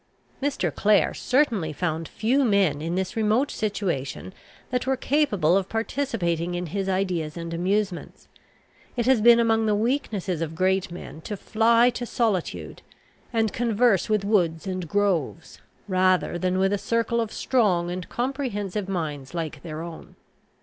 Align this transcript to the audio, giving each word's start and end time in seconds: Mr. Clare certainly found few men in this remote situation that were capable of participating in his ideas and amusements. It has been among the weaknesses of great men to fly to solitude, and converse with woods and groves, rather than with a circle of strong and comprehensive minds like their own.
Mr. 0.41 0.73
Clare 0.73 1.13
certainly 1.13 1.71
found 1.71 2.07
few 2.07 2.43
men 2.43 2.81
in 2.81 2.95
this 2.95 3.15
remote 3.15 3.51
situation 3.51 4.33
that 4.71 4.87
were 4.87 4.97
capable 4.97 5.55
of 5.55 5.69
participating 5.69 6.55
in 6.55 6.65
his 6.65 6.89
ideas 6.89 7.37
and 7.37 7.53
amusements. 7.53 8.27
It 8.97 9.05
has 9.05 9.21
been 9.21 9.39
among 9.39 9.67
the 9.67 9.75
weaknesses 9.75 10.41
of 10.41 10.55
great 10.55 10.91
men 10.91 11.21
to 11.21 11.37
fly 11.37 11.91
to 11.91 12.07
solitude, 12.07 12.81
and 13.31 13.53
converse 13.53 14.09
with 14.09 14.25
woods 14.25 14.65
and 14.65 14.89
groves, 14.89 15.61
rather 15.87 16.39
than 16.39 16.57
with 16.57 16.73
a 16.73 16.79
circle 16.79 17.21
of 17.21 17.31
strong 17.31 17.91
and 17.91 18.09
comprehensive 18.09 18.89
minds 18.89 19.35
like 19.35 19.61
their 19.61 19.83
own. 19.83 20.15